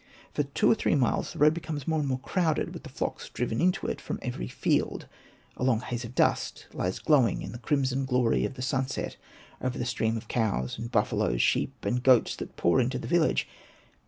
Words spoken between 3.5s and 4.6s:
into it from every